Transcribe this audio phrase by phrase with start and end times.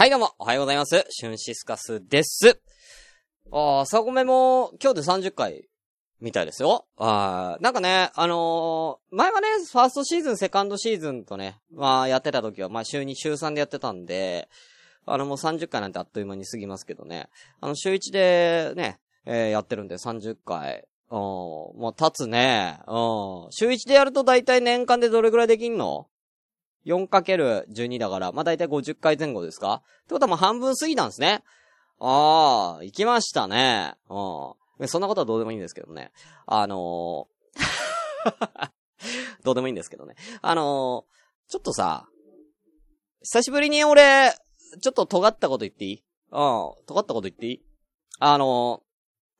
[0.00, 1.04] はい、どうも、おはようございます。
[1.10, 2.58] シュンシスカスです。
[3.52, 5.68] あー、朝ごめも、今日で30回、
[6.22, 6.86] みたいですよ。
[6.96, 14.48] あー、なんかね、あのー前はね、ファーストシーズン、セカンドシーズンとね、まあ、やってた時は、まあ、週2、週3でやってたんで、
[15.04, 17.28] あの、もう30回なんてあっという間に過ぎますけどね。
[17.60, 20.88] あの、週1でね、えーやってるんで30回。
[21.10, 22.78] うん、もう経つね。
[22.86, 23.48] うん。
[23.50, 26.06] 週1でやると大体年間でどれぐらいできんの？
[26.86, 29.82] 4×12 だから、まあ、大体50回前後ですか？
[29.82, 31.42] ってことはもう半分過ぎたんですね。
[31.98, 33.94] ああ、行きましたね。
[34.08, 34.88] うん。
[34.88, 36.10] そんなことはどうでもいいんですけどね。
[36.46, 38.70] あのー
[39.44, 40.14] どうでもいいんですけどね。
[40.42, 42.06] あのーちょっとさ、
[43.22, 44.32] 久しぶりに俺、
[44.80, 46.04] ちょっと尖ったこと言っていい？
[46.30, 46.72] うん。
[46.86, 47.62] 尖ったこと言っていい？
[48.20, 48.89] あのー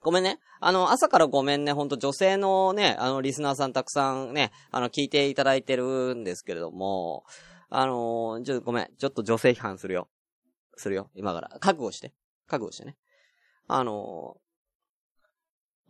[0.02, 0.40] ごめんね。
[0.60, 1.72] あの、朝からごめんね。
[1.72, 7.24] ほんと女性のね、あの、リスナーさんたくさんね、あの、聞いていただいてるんですけれども、
[7.68, 8.88] あのーちょっと、ごめん。
[8.98, 10.08] ちょっと女性批判するよ。
[10.76, 11.10] するよ。
[11.14, 11.48] 今から。
[11.60, 12.12] 覚悟して。
[12.48, 12.96] 覚悟してね。
[13.68, 14.40] あのー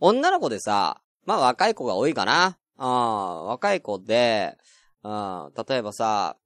[0.03, 2.59] 女の子でさ、まあ若い子が多いかな。
[2.79, 4.57] ああ、若い子で、
[5.05, 6.37] うん、例えばさ、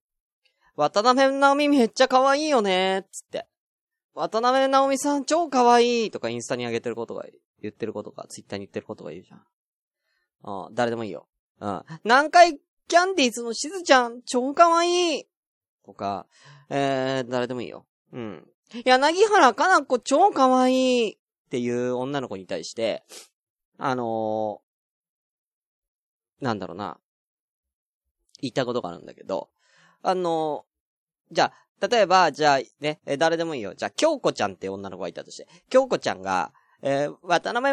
[0.75, 3.47] 渡辺直美めっちゃ可愛いよね、つって。
[4.15, 7.25] 渡辺直美さん超可愛いとかインスタに上げてることが、
[7.65, 10.67] 言ってることが、ツイッターに言ってることが言うじゃん。
[10.67, 11.27] うん、誰でもいいよ。
[11.61, 11.83] うん。
[12.05, 15.25] 南海キャンディーズのしずちゃん超可愛い
[15.85, 16.27] とか、
[16.69, 17.87] えー、誰でもいいよ。
[18.13, 18.47] うん。
[18.85, 21.17] 柳原かな子超可愛いっ
[21.51, 23.05] ていう女の子に対して、
[23.79, 26.99] あのー、なんだろうな。
[28.41, 29.49] 言ったことがあるんだけど、
[30.03, 33.75] あのー、じゃあ、例えば、じゃあ、ね、誰でもいいよ。
[33.75, 36.53] じゃあ、京子ちゃんって女の子がいたとして、京子ちゃんが、
[36.87, 37.73] えー渡辺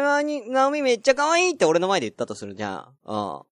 [0.50, 2.96] 直美めっちゃ可愛いって俺の前で言ったとするじゃん。
[3.04, 3.42] うん。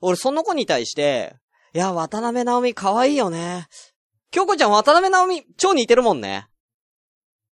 [0.00, 1.34] 俺、その子に対して、
[1.74, 3.66] いや、渡辺直美可愛いよね。
[4.30, 6.46] 京子ちゃん渡辺直美超似てるもんね。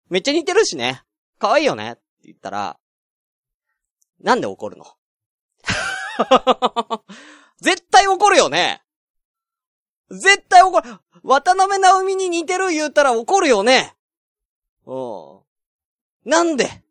[0.09, 1.03] めっちゃ似てるしね。
[1.41, 1.93] 可愛いよね。
[1.93, 2.79] って言ったら、
[4.21, 4.87] なんで怒るの？
[7.61, 8.83] 絶対怒るよね。
[10.09, 10.89] 絶対怒る。
[11.25, 13.97] 渡辺直美に似てる言ったら怒るよね。
[14.87, 15.41] うん。
[16.31, 16.86] なんで？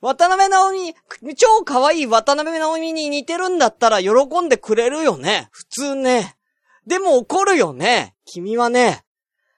[0.00, 5.48] 渡辺直美、超可愛い渡辺直美に似てるんだったら喜んでくれるよね。
[5.52, 6.36] 普通ね。
[6.86, 8.14] でも怒るよね。
[8.24, 9.04] 君はね。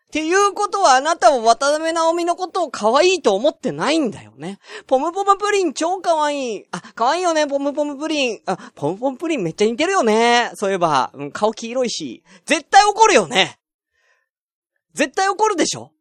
[0.08, 4.58] っていうことはあなたは渡辺直美のことを可愛いと思ってないんだよね。
[4.86, 6.64] ポムポムプリン超可愛い。
[6.70, 8.41] あ、可愛いよね、ポムポムプリン。
[8.44, 10.50] あ、ポムポムプリンめっちゃ似てるよね。
[10.54, 12.22] そういえば、うん、顔黄色いし。
[12.44, 13.59] 絶対怒るよね。
[14.92, 15.92] 絶対怒るでしょ？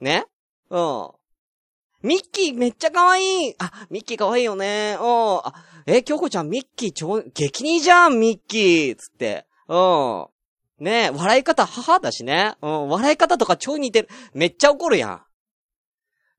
[0.00, 0.26] ね？
[0.70, 1.10] うん。
[2.02, 3.54] ミッキーめっちゃ可愛い。
[3.58, 4.96] あ、ミッキー可愛いよね。
[5.00, 5.38] うん。
[5.38, 5.52] あ、
[5.86, 8.96] え、京子ちゃんミッキー超、激似じゃん、ミッキー。
[8.96, 9.46] つって。
[9.66, 10.26] うん。
[10.78, 12.54] ねえ、笑い方母だしね。
[12.62, 14.08] うん、笑い方とか超似てる。
[14.32, 15.22] めっちゃ怒るやん。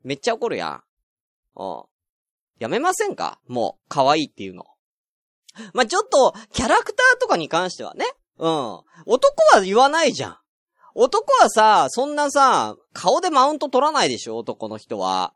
[0.03, 0.84] めっちゃ怒るやん。
[1.58, 1.84] うん。
[2.58, 3.40] やめませんか？
[3.47, 4.66] もう、可愛いっていうの。
[5.74, 8.06] まあ、ちょっと、キャラクターとかに関してはね。
[8.38, 8.50] うん。
[9.06, 10.38] 男は言わないじゃん。
[10.96, 14.38] 男はさ、そんなさ、顔でマウント取らないでしょ？
[14.38, 15.34] 男の人は。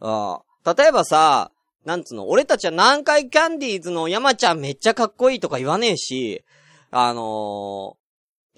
[0.00, 0.38] うん。
[0.76, 1.50] 例えばさ、
[1.84, 6.44] なんつうの、俺たちは南海キャンディーズの山ちゃんめっちゃかっこいいとか言わねえし、
[6.90, 8.06] あのー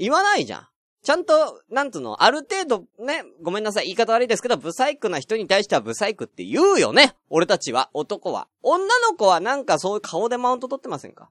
[0.01, 0.69] 言わないじゃん。
[1.03, 8.47] ちゃんと、なんつうの、ある程度、ね、ごめんなさい、言い方悪いですけど、ブサイクな人に対してはブサイクって言うよね俺たちは、男は。
[8.63, 11.31] 女の子はなんかそういう顔でマウント取ってませんか？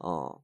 [0.00, 0.26] うん。
[0.28, 0.34] うん。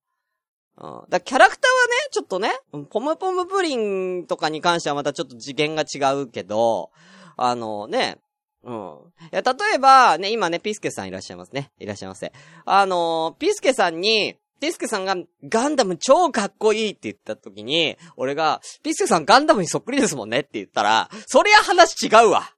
[1.09, 2.53] だキャラクターはね、ちょっとね、
[2.91, 6.91] ポムポムプリンとかに関してはまたちょっと次元が違うけど、
[7.37, 8.19] あのね、
[8.65, 9.27] うん。
[9.27, 11.71] いや、例えば、ね、今ね、ピスケさんいらっしゃいますね。
[11.79, 12.33] いらっしゃいませ。
[12.65, 22.55] あのピスケさんに、ピスケさんがガンダム超かっこいいって言った時に、俺が、ピスケさんガンダムにそっくりですもんねって言ったら、そりゃ話違うわ。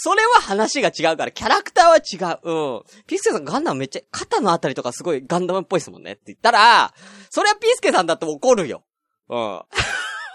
[0.00, 2.38] それは話が違うから、キャラクターは違う。
[2.42, 2.82] うん。
[3.06, 6.94] ピスケさんガンダムめっちゃ、肩のあたりとかすごいガンダムっぽいですもんねって言ったら、
[7.30, 8.84] そりゃピスケさんだって怒るよ。
[9.28, 9.62] うん。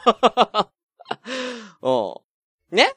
[1.82, 2.76] うん。
[2.76, 2.94] ね？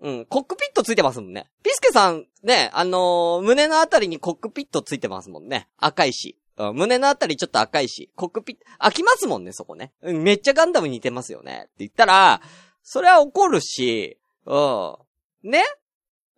[0.00, 0.26] うん。
[0.26, 1.50] コックピットついてますもんね。
[1.62, 5.68] ピスケさん、ね、あのー胸のあたりにコックピットついてますもんね。
[5.76, 6.36] 赤いし。
[6.56, 8.10] うん、胸のあたりちょっと赤いし。
[8.16, 9.92] コックピット、開きますもんね、そこね。
[10.02, 11.62] うん、めっちゃガンダム似てますよね。
[11.64, 12.40] って言ったら、
[12.82, 14.96] それは怒るし、うん。
[15.44, 15.64] ね？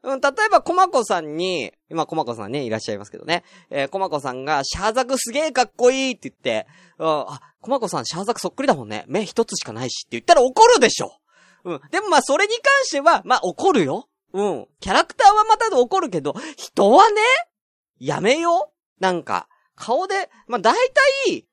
[0.03, 3.45] うん、例えば、コマコさんに、今、コマコさんね、いらっしゃいますけどね。
[3.69, 6.67] えー、コマコさんが、シャーザクすげえかっこいいって言って、
[6.99, 9.05] うん、あ、コマコさんシャーザクそっくりだもんね。
[9.09, 11.13] 目一つしかないしって言ったら怒るでしょ
[11.65, 11.81] うん。
[11.91, 14.09] でもまあ、それに関しては、まあ、怒るよ。
[14.33, 14.69] うん。
[14.81, 17.21] キャラクターはまた怒るけど、人はね、
[17.99, 19.03] やめよう。
[19.03, 20.75] なんか、顔で、まあ、大
[21.27, 21.47] 体、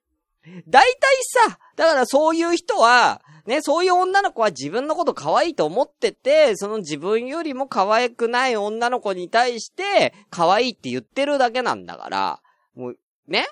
[0.68, 1.16] 大体
[1.48, 12.42] さ、だからそういう人は、ね、そういう女の子は自分のこと可愛いと思ってて、その自分よりも可愛くない女の子に対して、可愛いって言ってるだけなんだから、
[12.74, 13.46] もう、ね？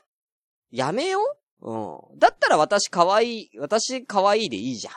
[0.71, 1.21] やめよ
[1.63, 1.71] う
[2.13, 2.19] うん。
[2.19, 4.95] だったら私可愛い、私可愛いでいいじゃん。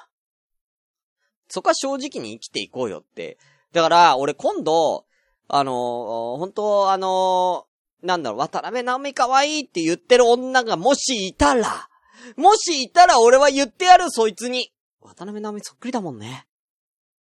[1.50, 3.38] そこは正直に生きていこうよって。
[3.74, 5.06] だから、俺今度、
[5.48, 7.66] あのー、本当あの、
[8.02, 11.90] なんだろう、渡辺直美可愛いって言ってる女がもしいたら、
[12.38, 14.72] もしいたら俺は言ってやる、そいつに。
[15.02, 16.48] 渡辺直美そっくりだもんね。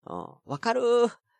[0.08, 0.28] うん。
[0.46, 0.82] わかる？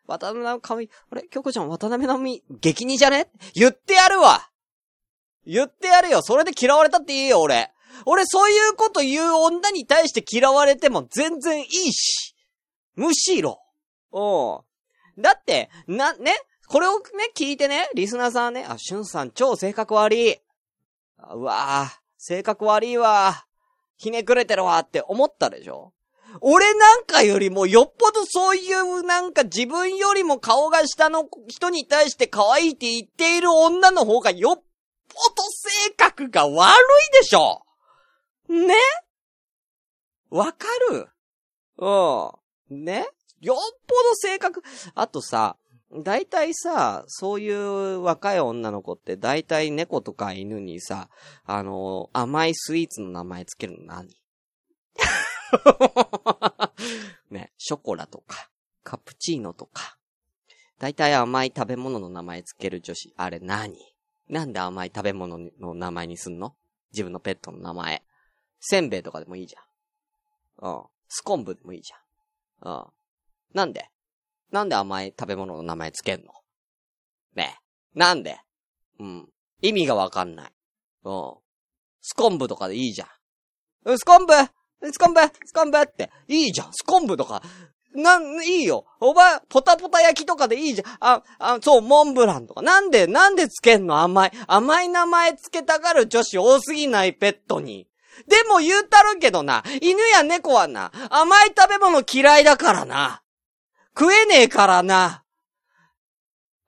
[0.06, 1.22] 渡辺直美、あれ？
[1.30, 3.28] 京子ちゃん渡辺直美、激似じゃね？
[3.54, 4.50] 言ってやるわ
[5.46, 6.22] 言ってやるよ。
[6.22, 7.72] それで嫌われたっていいよ、俺。
[8.04, 12.35] 俺そういうこと言う女に対して嫌われても全然いいし。
[12.96, 13.60] むしろ。
[14.12, 15.22] うん。
[15.22, 16.36] だって、な、ね、
[16.68, 17.04] これをね、
[17.36, 20.40] 聞いてね、リスナーさんね、あ、しゅんさん超性格悪い。
[21.32, 23.46] うわぁ、性格悪いわ。
[23.96, 25.92] ひねくれてるわって思ったでしょ
[26.42, 34.62] 俺なんかよりもよっぽどそういうなんか自分よりも顔が下の人に対して可愛いって言っている女の方がよっぽ
[35.34, 37.62] ど性格が悪いでしょ
[38.50, 38.74] ね？
[40.28, 41.08] わかる？
[41.78, 42.30] うん。
[42.70, 43.06] ね？
[43.40, 44.62] よっぽど性格、
[44.94, 45.56] あとさ、
[45.92, 51.08] 大体さ、そういう若い女の子って大体猫とか犬にさ、
[51.44, 54.08] あの、甘いスイーツの名前つけるの何？
[57.30, 58.50] ね、ショコラとか、
[58.82, 59.96] カプチーノとか、
[60.78, 63.76] 大体甘い食べ物の名前つける女子、あれ何？
[64.28, 66.54] なんで甘い食べ物の名前にすんの？
[66.92, 68.02] 自分のペットの名前。
[68.58, 70.68] せんべいとかでもいいじゃん。
[70.68, 70.82] うん。
[71.08, 72.00] スコンブでもいいじゃん。
[72.62, 72.84] うん。
[73.54, 73.88] なんで？
[74.52, 76.32] なんで甘い食べ物の名前つけんの？
[77.34, 77.56] ね
[77.94, 77.98] え。
[77.98, 78.38] なんで？
[78.98, 79.28] うん。
[79.62, 80.52] 意味がわかんない。
[81.04, 81.34] うん。
[82.02, 83.98] スコンブとかでいいじゃん。
[83.98, 84.32] スコンブ？
[84.92, 85.20] スコンブ？
[85.20, 85.78] スコンブ？
[85.78, 86.10] って。
[86.28, 86.68] いいじゃん。
[86.72, 87.42] スコンブとか。
[87.94, 88.84] なん、いいよ。
[89.00, 90.96] おば、ポタポタ焼きとかでいいじゃん。
[91.00, 92.60] あ、あ、そう、モンブランとか。
[92.60, 94.00] なんで、なんでつけんの？
[94.00, 94.32] 甘い。
[94.46, 97.14] 甘い名前つけたがる女子多すぎない？
[97.14, 97.88] ペットに。
[98.26, 103.22] でも言うたるけどな、犬や猫はな、甘い食べ物嫌いだからな。
[103.98, 105.22] 食えねえからな。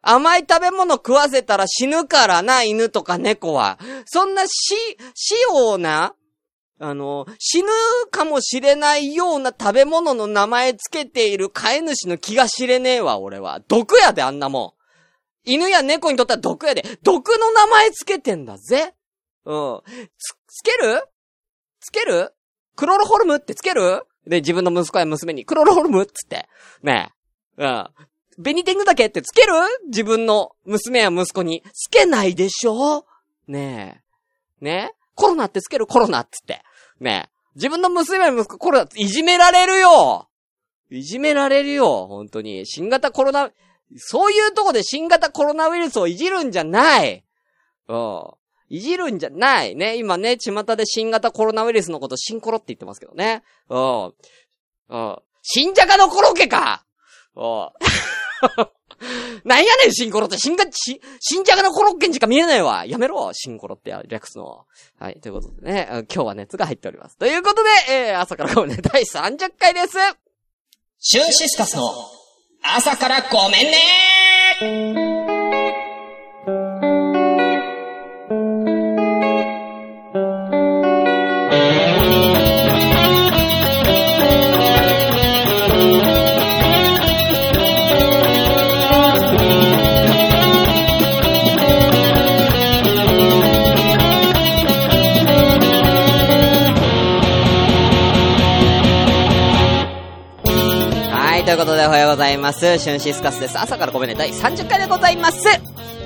[0.00, 3.78] 甘い食べ物食わせたら死ぬからな、犬とか猫は。
[4.06, 4.74] そんな死、
[5.14, 6.14] 死をな、
[6.80, 7.68] あの、死ぬ
[8.10, 13.60] かもしれないような食べ物の名前つけている飼い主の気が知れねえわ、俺は。
[13.66, 14.76] 毒やで、あんなも
[15.44, 15.50] ん。
[15.50, 16.84] 犬や猫にとっては毒やで。
[17.02, 18.94] 毒の名前つけてんだぜ。
[19.44, 19.80] うん。
[20.18, 21.02] つ、つける？
[21.80, 22.34] つける？
[22.76, 24.04] クロロホルムってつける？
[24.26, 26.48] で、自分の息子や娘に、クロロホルムっつって。
[26.82, 27.10] ね
[27.58, 27.64] え。
[27.64, 27.88] うん。
[28.38, 29.52] ベニテングだけってつける？
[29.86, 31.62] 自分の娘や息子に。
[31.72, 33.04] つけないでしょ？
[33.46, 34.02] ね
[34.60, 34.64] え。
[34.64, 35.86] ねえコロナってつける？
[35.86, 36.62] コロナっつって。
[37.00, 37.30] ねえ。
[37.56, 40.28] 自分の娘や息子コロナって、いじめられるよ
[40.90, 42.66] いじめられるよ本当に。
[42.66, 43.50] 新型コロナ、
[43.96, 47.24] そういうとこで新型コロナウイルスをいじるんじゃない
[47.88, 48.22] うん。
[48.68, 49.96] いじるんじゃないね。
[49.96, 53.42] 今ね、巷で新型コロナウイルスのことシンコロって言ってますけどね。
[53.68, 54.14] うん。
[54.90, 55.18] うん。
[55.42, 56.84] 新じゃがのコロッケか
[57.34, 57.68] うん。
[59.44, 60.36] なんやねん、シンコロって。
[60.38, 62.84] 新が、し、新じゃがのコロッケにしか見えないわ。
[62.84, 64.66] やめろ、シンコロって略すの。
[64.98, 67.16] はい、ということでね、今日は熱が入っております。
[67.16, 69.96] ということで、えー、朝からごめんね、第30回です。
[70.98, 71.82] シュンシスカスの
[72.62, 74.97] 朝からごめんね
[101.68, 102.78] ことでおはようございます。
[102.78, 103.58] シュンシスカスです。
[103.58, 105.46] 朝からごめんね、第30回でございます。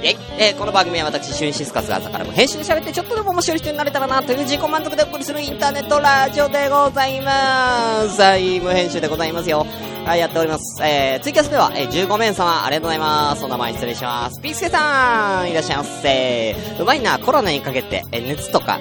[0.02, 8.21] え、えー、この番組は私、シュンシスカスが朝からも編集で喋ってちょっとでも面白い人になれたらなという自己満足でお送りするインターネットラジオでございます。
[8.21, 9.64] はい、無編集でございますよ。
[10.04, 10.82] はい、やっております。
[10.82, 13.44] えー、ツイキャスでは、えー、15名様、ありがとうございます。
[13.44, 14.40] お名前失礼します。
[14.40, 16.56] ピースケさん、いらっしゃいませ。
[16.80, 18.80] うまいな、コロナにかけて、えー、熱とか、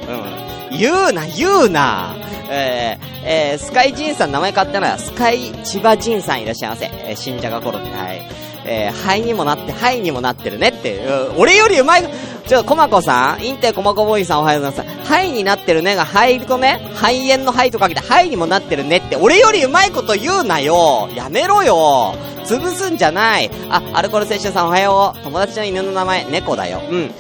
[0.71, 0.77] うん。
[0.77, 2.15] 言うな、言うな。
[2.49, 6.85] えー、えー、スカイジンさん名前変わったのは、スカイ千葉ジンさんいらっしゃいませ。
[6.85, 8.21] えー、新じゃがコロナ、はい。
[8.65, 12.03] えー、肺にもなって、肺にもなってるねっていう、俺よりうまい、
[12.47, 15.03] ちょ、コマコさんインテコマコボーイさんおはようございます。
[15.05, 22.15] 肺になってるねが肺とね、肺炎の肺とかけて肺にもなってるねって、俺よりうまいこと言うなよやめろよ
[22.45, 25.23] 潰すんじゃないあ、アルコール摂取さんおはよう。
[25.23, 26.81] 友達の犬の名前、猫だよ。
[26.89, 27.11] うん。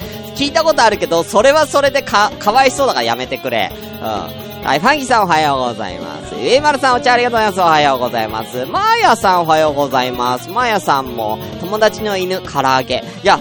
[0.41, 3.71] 聞いたことあるけど、それはそれでか、かわいそうだからやめてくれ。
[3.71, 4.07] うん。
[4.65, 6.33] はい、ファンキーさんおはようございます。
[6.33, 7.59] ゆいまるさんお茶ありがとうございます。
[7.59, 8.65] おはようございます。
[8.65, 10.49] まーやさんおはようございます。
[10.49, 13.03] まーやさんも、友達の犬、唐揚げ。
[13.23, 13.39] いや、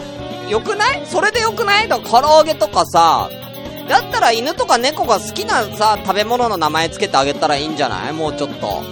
[0.50, 1.06] よくない？
[1.06, 1.88] それでよくない？
[1.88, 3.30] だから唐揚げとかさ、
[3.88, 8.12] だったら犬とか猫が好きなさ、食べ物の名前つけてあげたらいいんじゃない？
[8.12, 8.82] もうちょっと。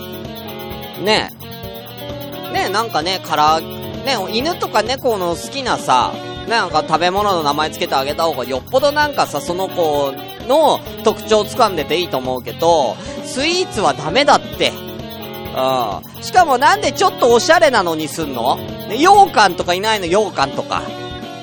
[1.02, 2.52] ねえ。
[2.54, 3.66] ねえ、なんかね、から、ね
[4.06, 6.14] え、犬とか猫の好きなさ、
[6.48, 10.12] なんか食べ物の名前つけてあげた方がよっぽどなんかさ、その子
[10.46, 14.70] の特徴を掴んでていいと思うけど、スイーツはダメだって。
[14.70, 16.22] うん。
[16.22, 18.56] しかもなんでちょっとおしゃれなのにすんの？
[18.56, 20.06] ね、羊羹とかいないの？
[20.06, 20.82] 羊羹とか。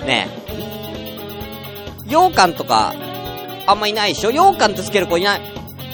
[0.05, 0.27] ね。
[2.07, 2.93] 羊羹とか、
[3.67, 4.31] あんまいないでしょ？
[4.31, 5.41] 羊羹ってつける子いない。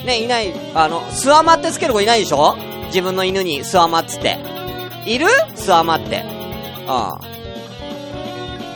[0.06, 0.54] ね、いない。
[0.74, 2.56] あの、スワマってつける子いないでしょ？
[2.88, 4.38] 自分の犬にスワマっつって。
[5.06, 5.28] いる？
[5.56, 6.24] スワマって。
[6.88, 6.92] う
[7.28, 7.41] ん。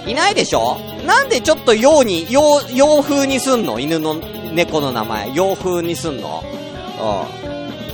[0.08, 0.78] いないでしょ？
[1.06, 3.80] なんでちょっと洋に、洋、洋風にすんの？
[3.80, 5.34] 犬の、猫の名前。
[5.34, 6.44] 洋風にすんの？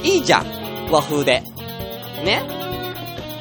[0.01, 0.05] うん。
[0.05, 0.45] いいじゃん。
[0.91, 1.41] 和風で。
[2.23, 2.43] ね？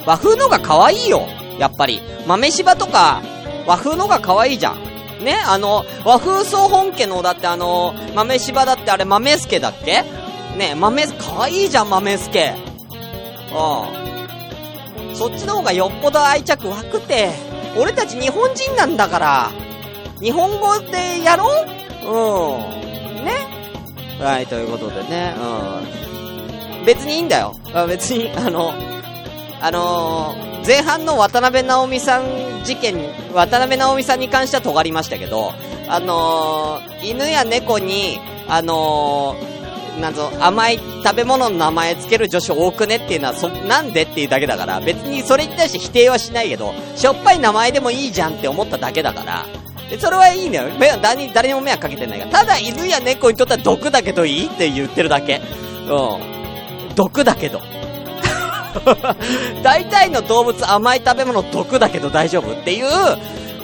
[0.06, 1.26] 和風のが可愛いよ。
[1.58, 2.00] やっぱり。
[2.26, 3.22] 豆柴とか、
[3.66, 4.78] 和風のが可愛いじゃん。
[5.24, 5.34] ね？
[5.46, 10.04] あの、和風総本家の、だってあの、豆柴だってあれ豆助だっけ
[10.56, 10.74] ね？
[10.76, 12.54] 豆、可愛いじゃん、豆助。
[13.52, 15.16] うん。
[15.16, 17.49] そっちの方がよっぽど愛着湧くて。
[17.76, 19.50] 俺たち日本人なんだから。
[20.20, 21.66] 日本語でやろう？
[22.06, 23.24] うん。
[23.24, 23.32] ね？
[24.20, 26.84] はい、ということでね、うん。
[26.84, 27.56] 別にいいんだよ。
[27.88, 28.72] 別に、あの、
[29.60, 32.24] あのー前半の渡辺直美さん
[32.64, 32.96] 事件、
[33.32, 35.52] 渡辺直美さんに関しては尖りましたけど、
[35.88, 39.49] あのー犬や猫に、あのー
[39.98, 49.46] なんぞ、甘い食べ物の名前つける女子多くねっていうのは、そ、なんでっていうだけだから、別にそれに対して否定はしないけど、しょっぱい名前でもいいじゃんって思っただけだから、
[49.90, 50.68] でそれはいいんだよ。
[51.02, 52.30] 誰に、誰にも迷惑かけてないから。
[52.30, 55.40] ただ犬や猫にとっては毒だけどいいって言ってるだけ。
[55.88, 56.94] うん。
[56.94, 57.60] 毒だけど。
[59.64, 62.86] 大体の動物甘い食べ物毒だけど大丈夫っていう、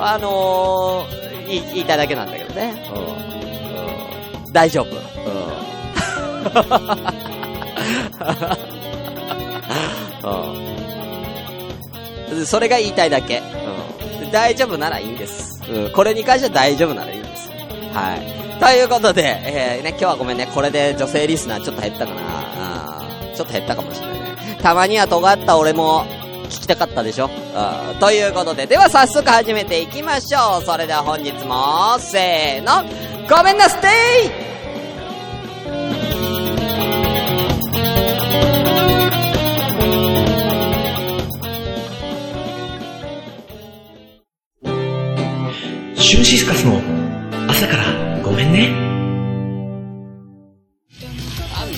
[0.01, 2.75] あのー、言い言いたいだけなんだけどね。
[2.93, 4.47] うん。
[4.47, 4.87] うん、大丈夫。
[4.87, 5.76] うん。
[12.31, 12.47] うん。
[12.47, 13.43] それが言いたいだけ。
[14.23, 14.31] うん。
[14.31, 15.63] 大丈夫ならいいんです。
[15.71, 15.93] うん。
[15.93, 17.51] これに関しては大丈夫ならいいんです。
[17.93, 18.61] はい。
[18.61, 20.49] ということで、えー、ね、今日はごめんね。
[20.55, 22.21] これで女性リスナーちょっと減ったかな。
[22.23, 24.59] あーちょっと減ったかもしれないね。
[24.63, 26.07] たまには尖った俺も
[26.45, 27.99] 聞きたかったでしょうん。
[27.99, 30.65] ということで、では早速始めていきましょう。
[30.65, 32.83] それでは本日も、せーの、
[33.29, 33.89] ごめんなステ
[34.43, 34.46] イ
[46.07, 46.81] シュンシスカスの
[47.49, 48.71] 朝からごめんね。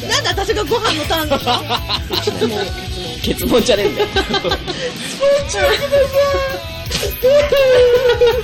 [0.06, 2.62] なんで私がご飯のターンなの
[3.22, 4.08] 結論じゃねえんだよ。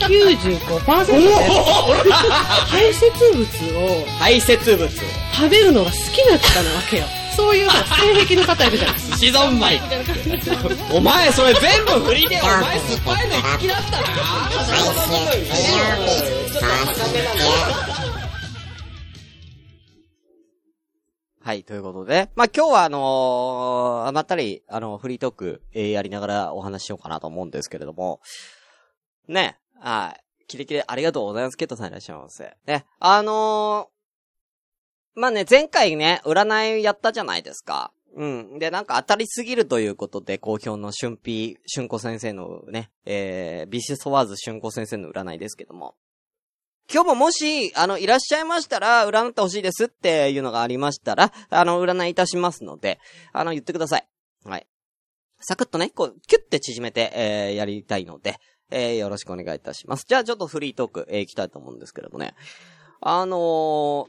[0.09, 1.07] 95%
[2.03, 3.45] で排泄物
[3.77, 4.89] を排泄物。
[4.89, 7.05] 食べるのが好きな方なわけよ。
[7.37, 9.81] そういうさ、性癖の方いるじゃないシゾンマイ。
[10.93, 14.05] お前それ全部振りで、お前酸っぱいの好きだったな
[21.47, 22.31] はい、ということで。
[22.37, 28.21] まあ、今日はあのー、まったり、あの、フリートーク、えーやりながらお話ししようかなと思うんですけれども。
[29.29, 29.59] ね。
[29.79, 30.25] はい。
[30.47, 31.59] キレキレありがとうございます。
[31.59, 32.57] ケットさんいらっしゃいませ。
[32.67, 32.87] ね。
[32.99, 33.94] あのー、
[35.15, 37.93] まあね、前回ね、占いやったじゃないですか。
[38.17, 38.59] うん。
[38.59, 45.95] で、なんか当たりすぎるということで、好評の春ピー、春子先生のね、えー、ビシソワーズ春子先生の占いですけども。
[46.93, 52.99] 今日ももし、あの、いらっしゃいましたら、占ってほしいですっていうのがありましたら、あの、占いいたしますので、
[53.33, 54.07] あの、言ってください。
[54.45, 54.67] はい。
[55.41, 58.37] サクッとね、こう、キュッて縮めて、えー、やりたいので、
[58.71, 60.05] えー、よろしくお願いいたします。
[60.07, 62.35] じゃあ、ちょっとフリートーク、えー、行きたいと思うんですけれどもね。
[63.01, 64.07] あのー、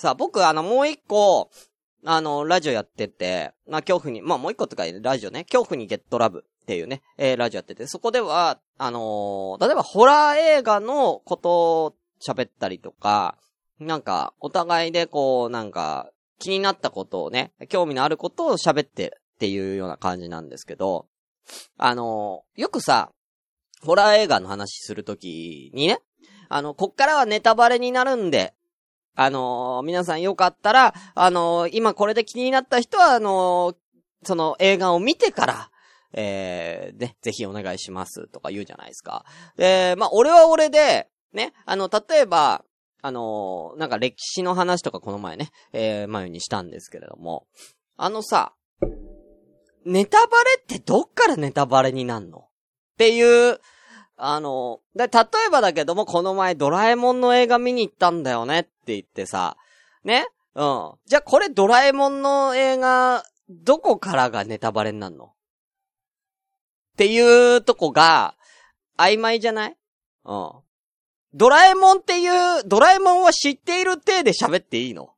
[0.00, 1.50] さあ、僕、あの、もう一個、
[2.06, 11.50] あの、ラジオやってて、まあ、恐怖に、まあ、もう一個とか、ラジオね、恐怖にゲットラブっていうね、えー、ラジオやってて、そこでは、あのー例えば、ホラー映画のこと
[11.84, 13.36] を喋ったりとか、
[13.78, 21.08] なんか、お互いでこう、なんか、気になったことをね、興味のあることを喋ってっていうような感じなんですけど、
[21.76, 23.10] あのーよくさ、
[23.82, 25.98] ホラー映画の話するときにね、
[26.48, 28.54] あの、こっからはネタバレになるんで、
[29.14, 33.76] あのー皆さんよかったら、あのー今これで気になった人は、あのー
[34.22, 35.70] その映画を見てから、
[36.12, 39.24] えー、ね、ぜひお願いしますとか言うじゃないですか。
[39.56, 42.64] で、まあ、俺は俺で、ね、あの、例えば、
[43.02, 47.46] あのなんか歴史の話とかこの前ね、えー、前にしたんですけれども、
[47.96, 48.52] あのさ、
[49.86, 52.40] ネタバレってどっからネタバレになんの？
[52.40, 52.42] っ
[52.98, 53.58] ていう、
[54.18, 59.56] あのーだ例えばだけども、この前ドラえもんの映画見に行ったんだよねっって言ってさ、
[60.04, 60.26] ね？
[60.54, 60.92] うん。
[61.06, 65.26] じゃあこれドラえもんの映画、どこからがネタバレになんの？
[65.26, 65.28] っ
[66.96, 68.34] ていうとこが、
[68.96, 69.76] 曖昧じゃない？
[70.24, 70.52] うん。
[71.32, 75.10] ドラえもんっていう、ドラえもんは知っている体で喋っていいの？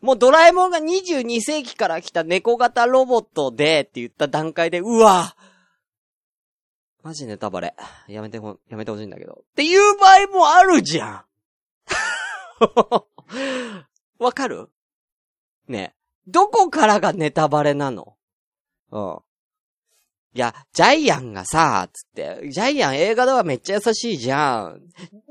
[0.00, 5.34] もうドラえもんが22世紀から来た猫型ロボットでって言った段階で、うわ
[7.02, 7.74] マジネタバレ。
[8.08, 9.44] やめてほ、やめてほしいんだけど。
[9.50, 11.24] っていう場合もあるじゃん
[14.18, 14.70] わかる？
[15.68, 18.16] ねえどこからがネタバレなの？
[18.90, 19.18] うん。
[20.34, 24.80] いや、ジャイアンがさ、つって、ジャイアン映画ではめっちゃ優しいじゃん。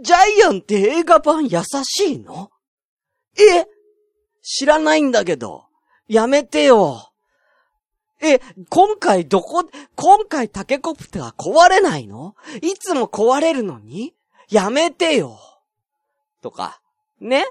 [0.01, 2.51] ジャイアンって映画版優しいの？
[3.37, 3.65] え？
[4.41, 5.65] 知らないんだけど。
[6.07, 7.11] やめてよ。
[8.21, 8.39] え、
[8.69, 9.65] 今回どこ、
[9.95, 12.35] 今回タケコプター壊れないの？
[12.61, 14.13] いつも壊れるのに？
[14.49, 15.39] やめてよ。
[16.41, 16.81] とか。
[17.23, 17.45] ね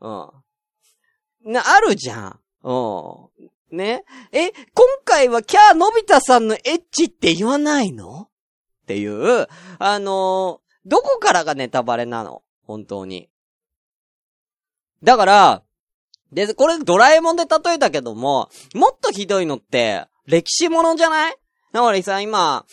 [0.00, 1.52] うん。
[1.52, 2.40] な、あるじゃん。
[2.62, 3.76] うん。
[3.76, 4.56] ねえ、今
[5.04, 8.22] 回はキャーのび太さんのエッチって言わないの？
[8.22, 8.28] っ
[8.86, 9.46] ていう、
[9.78, 12.42] あのーどこからがネタバレなの？
[12.66, 13.28] 本当に。
[15.02, 15.62] だから、
[16.32, 21.36] で、これドラえもんで例えたけども、もっとひどいのって、歴史ものじゃない？
[21.72, 22.64] だからさ、今、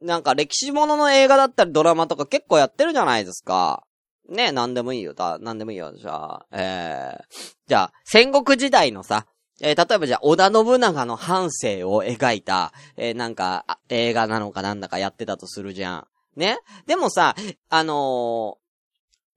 [0.00, 3.85] なんか歴史ものの映画だったりドラマとか結構やってるじゃないですか。
[4.28, 5.14] ね、なんでもいいよ。
[5.14, 5.92] だ、なんでもいいよ。
[5.96, 9.26] じゃあ、えー、じゃあ、戦国時代のさ、
[9.60, 16.06] えー例えばじゃあ、織田信長の半生を描いた、えーなんか、映画なのかなんだかやってたとするじゃん。
[16.36, 16.58] ね？
[16.86, 17.34] でもさ、
[17.70, 18.66] あのー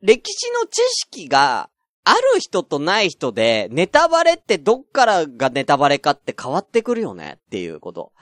[0.02, 0.82] 歴史の知
[1.12, 1.70] 識が
[2.04, 8.14] ある人とない人で、ネタバレってどっからがネタバレかって変わってくるよねっていうこと。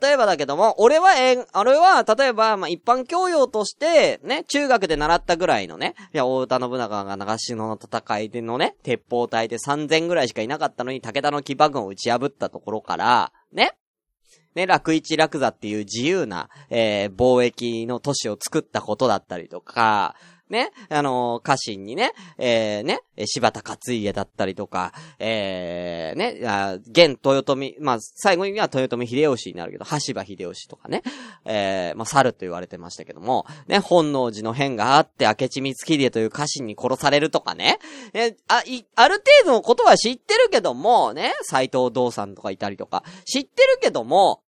[0.00, 13.76] 例えばだけども、俺は、えー、あれは、例えば、ま、一般教養として、ね、中学で習ったぐらいのね、いや、大田信長が長篠の戦いでのね、鉄砲隊で3000ぐらいしかいなかったのに、武田の騎馬軍を打ち破ったところから、ね、
[14.56, 20.16] ね、楽一楽座っていう自由な、えー、貿易の都市を作ったことだったりとか、
[20.50, 31.02] ね、あのー家臣にね、えー、ね、柴田勝家だったりとか、えー、ね、あ現豊臣、まあ、最後には豊臣秀吉になるけど、羽柴秀吉とかね、
[31.44, 37.78] えー、まあ、猿と言われてましたけども、ね、本能寺の変があって、明智光秀という家臣に殺されるとかね、
[38.12, 44.42] えあ、い、ある程度のことは知ってるけども、ね、斎藤道さんとかいたりとか、知ってるけども、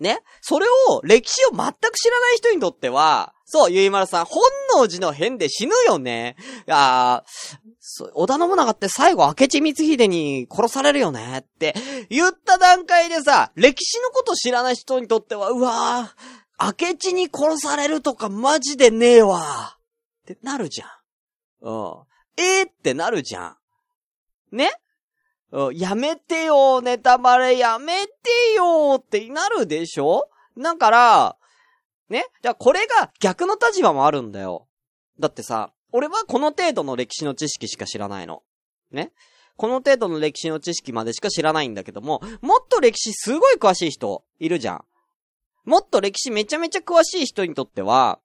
[0.00, 4.42] ね、それを、歴史を全く知らない人にとっては、そう、ゆいまるさん、本
[4.74, 6.36] 能寺の変で死ぬよね。
[6.66, 11.74] いやーそ織田信長って最後、明智光秀に殺されるよねって
[12.08, 20.88] 言った段階でさ、歴史のこと知らない人にとっては、うわー、明智に殺されるとかマジでねえわってなるじゃん。
[21.60, 21.94] うん。
[22.36, 23.56] えー、ってなるじゃ
[24.52, 24.56] ん。
[24.56, 24.70] ね、
[25.74, 28.12] やめてよ、ネタバレやめて
[28.56, 30.28] よってなるでしょ？
[30.58, 31.36] だから、
[32.08, 32.26] ね？
[32.42, 34.66] じゃあこれが逆の立場もあるんだよ。
[35.18, 38.42] だってさ、俺はこの程度の歴史の知識しか知らないの。
[38.90, 39.12] ね？
[39.56, 44.84] この程度の歴史の知識までしか知らないんだけども、もっと歴史すごい詳しい人いるじゃん。
[45.64, 48.18] もっと歴史めちゃめちゃ詳しい人にとっては、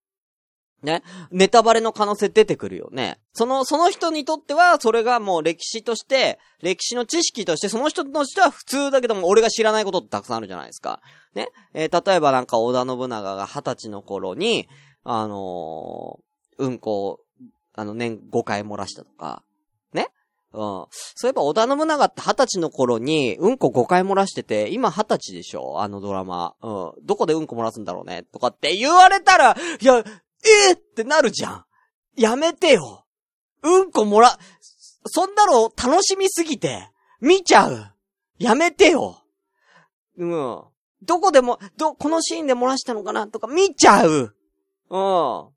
[0.82, 3.20] ね、ネタバレの可能性出てくるよね。
[3.34, 11.02] その、その人にとっては、それがもう歴史として、歴史の知識として、その人としては普通だけども、俺が知らないことってたくさんあるじゃないですか。
[11.34, 11.50] ね。
[11.74, 14.68] えー例えばなんか織田信長が二十歳の頃に、
[15.04, 17.20] あのーうんこを、
[17.76, 19.44] あの、年5回漏らしたとか、
[19.94, 20.08] ね。
[20.54, 20.86] うん。
[20.90, 25.82] そういえば織田信長って二十歳の頃に、うんこ5回漏らしてて、今二十歳でしょ？
[25.82, 26.56] あのドラマ。
[26.62, 26.92] うん。
[27.06, 28.24] どこでうんこ漏らすんだろうね？
[28.24, 30.04] とかって言われたら、いや、
[30.44, 31.66] えー、ってなるじゃん。
[32.16, 33.06] やめてよ。
[33.62, 34.38] うんこもら、
[35.06, 36.90] そんなの楽しみすぎて、
[37.22, 37.92] 見ちゃう。
[38.38, 39.22] やめてよ。
[40.18, 40.64] うん。
[41.02, 43.28] どこでも、ど、このシーンで漏らしたのかな？
[43.28, 44.36] とか見ちゃう。
[44.90, 45.50] うん。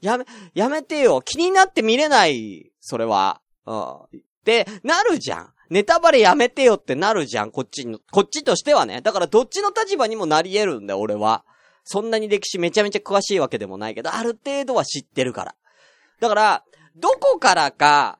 [0.00, 1.22] やめ、やめてよ。
[1.22, 2.70] 気になって見れない。
[2.80, 3.40] それは。
[3.64, 4.22] うん。
[4.44, 5.52] で、なるじゃん。
[5.70, 7.50] ネタバレやめてよってなるじゃん。
[7.50, 9.00] こっちの、こっちとしてはね。
[9.00, 11.44] だからどっちの立場にもなり得るんだよ、俺は。
[11.88, 15.54] そんなに歴史めちゃめちゃ詳しいわけでもないけど、ある程度は知ってるから。
[16.18, 16.64] だから、
[16.96, 18.18] どこからか、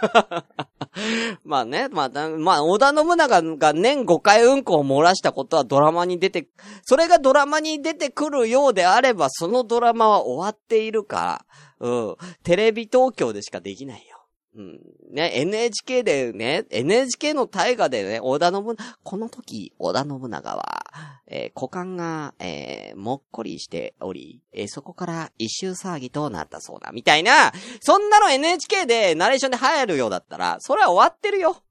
[1.44, 6.48] まあね、まあ、まあ、織田信長が年5回うんこを漏らしたことはドラマに出て、
[6.84, 11.44] それがドラマに出てくるようであれば、そのドラマは終わっているか
[11.80, 12.16] ら、うん。
[12.44, 14.17] テレビ東京でしかできないよ。
[14.58, 14.80] うん。
[15.12, 20.84] ね、NHK でね、NHK の大河でね、織田信長、この時、織田信長は、
[21.28, 31.62] えー股間が、えーもっこりしており、えーそこから一周騒ぎとなったそうだ、みたいな、そんなの NHK でナレーションで入るようだったら、それは終わってるよ。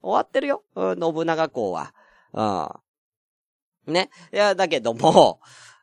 [0.00, 0.62] 終わってるよ。
[0.76, 1.92] うん、信長公は。
[2.32, 3.92] うん。
[3.92, 4.10] ね。
[4.32, 5.40] いや、だけども、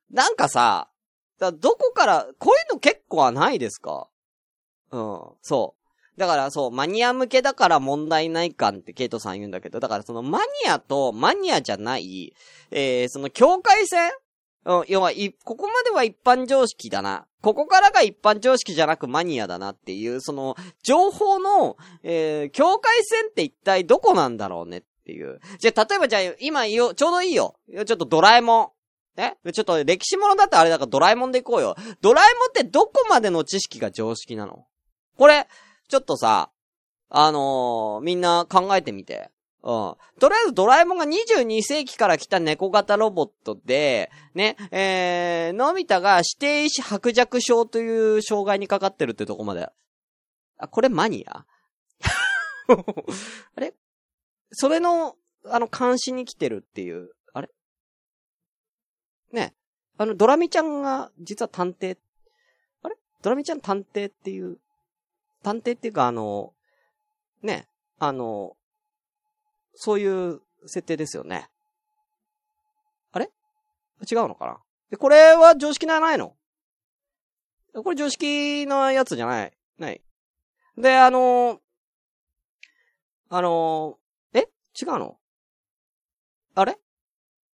[0.10, 0.90] なんかさ、
[1.38, 4.10] だどこから、こういうの結構はないですか？
[4.92, 5.79] うん、そう。
[6.20, 12.36] だからそう、マニア向けだから問題ないかってケイトさん言うんだけど、だからそのマニアとマニアじゃない、
[12.70, 14.12] えー、その境界線？
[14.66, 17.26] うん、要は、い、ここまでは一般常識だな。
[17.42, 25.40] ここからが一般常識じゃなくマニアだなっていう、その、情報の、えー、境界線って一体どこなんだろうねっていう。
[25.60, 27.56] じゃ、例えばじゃあ、今よ、ちょうどいいよ。
[27.74, 28.76] ちょっとドラえも
[29.18, 29.22] ん。
[29.22, 29.34] え？
[29.54, 31.76] ちょっと歴史ものだってあれだからドラえもんでいこうよ。
[32.02, 34.66] ドラえもんってどこまでの知識が常識なの？
[35.18, 35.48] これ、
[35.90, 36.52] ちょっとさ、
[37.10, 39.30] あのーみんな考えてみて。
[39.62, 39.96] うん。
[40.20, 49.68] とりあえずドラえもんが22世紀から来た猫型ロボットで、ね、えー、のび太が指定意志白弱症という障害にかかってるってとこまで。
[50.58, 51.46] あ、これマニア？
[53.56, 53.74] あれ？
[54.52, 57.50] それの、あの、監視に来てるっていう、あれ？
[59.34, 59.56] ね。
[59.98, 61.98] あの、ドラミちゃんが、実は探偵、
[62.84, 62.96] あれ？
[63.22, 64.58] ドラミちゃん探偵っていう、
[65.44, 66.54] 探偵っていうかあの、
[67.42, 68.56] ね、あの、
[69.74, 71.50] そういう設定ですよね。
[73.12, 73.30] あれ？
[74.10, 74.58] 違うのかな？
[74.90, 76.36] で、これは常識なないの？
[77.74, 79.54] これ常識のやつじゃない？
[79.78, 80.02] ない。
[80.78, 81.60] で、あの
[83.30, 83.98] あの
[84.34, 84.50] え？
[84.82, 85.18] 違うの？
[86.56, 86.78] あれ？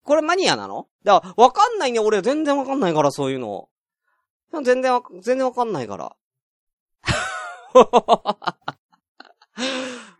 [0.03, 0.87] これマニアなの？
[1.03, 1.99] だから、わかんないね。
[1.99, 3.69] 俺全然わかんないから、そういうの。
[4.63, 6.15] 全然わ、全然わかんないから。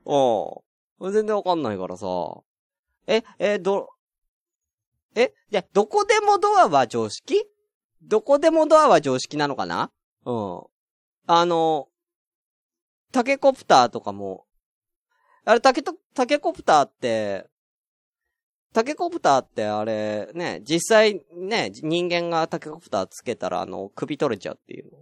[0.06, 0.64] お
[1.00, 2.08] う全然わかんないからさ。
[3.08, 3.90] え、え、ど、
[5.16, 7.46] え、じゃ、どこでもドアは常識？
[8.02, 9.92] どこでもドアは常識なのかな？
[10.26, 10.64] うん。
[11.28, 11.88] あの、
[13.12, 14.46] タケコプターとかも、
[15.46, 17.48] あれ、タケと、タケコプターって、
[18.74, 24.98] タケコプターってあれ、ね、実際ね、人間がタケコプターつけたら、あの、首取れちゃうっていうの。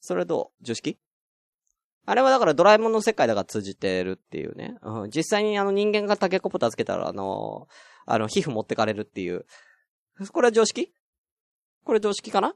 [0.00, 0.64] それどう？
[0.64, 0.96] 常識？
[2.06, 4.76] あれはだからドラえもんの世界だから通じてるっていうね。
[4.82, 7.68] うん、実際にあの人間がタケコプターつけたら、あの
[8.06, 9.46] あの、皮膚持ってかれるっていう。
[10.32, 10.92] これは常識？
[11.84, 12.48] これ常識かな？
[12.48, 12.54] うん。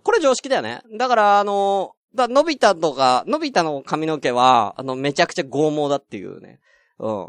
[0.00, 0.82] これ常識だよね。
[0.98, 6.58] だから、あのだ、のび太とか、のび太の髪の毛は、あの、めちゃくちゃ剛毛だっていうね。
[6.98, 7.28] うん。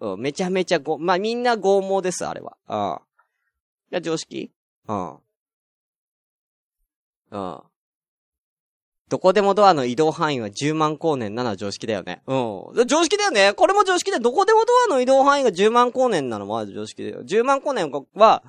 [0.00, 2.56] うん、めちゃめちゃご、まあ、みんな剛毛です、あれは。
[2.68, 2.98] うん。
[3.92, 4.52] いや、常識？
[4.86, 5.16] うん。
[7.30, 7.62] うん。
[9.08, 12.22] どこでもドアの移動範囲は10万光年なのは常識だよね。
[12.26, 12.86] うん。
[12.86, 13.52] 常識だよね。
[13.52, 14.22] これも常識だよ。
[14.22, 17.22] どこでもドアの移動範囲が10万光年なのは常識だよ。
[17.22, 18.42] 10万光年は、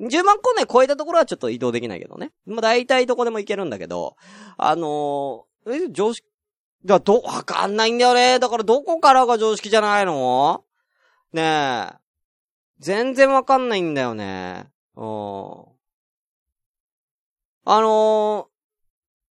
[0.00, 2.32] 10万光年超えたところはちょっと移動できないけどね。
[2.46, 4.16] まあ、大体どこでも行けるんだけど、
[4.56, 6.26] あのー、え、常識、
[6.84, 8.38] だ、ど、わかんないんだよね。
[8.38, 10.64] だからどこからが常識じゃないの？
[11.32, 11.92] ねえ。
[12.78, 14.68] 全然わかんないんだよね。
[14.96, 15.04] うん。
[17.64, 18.57] あのー、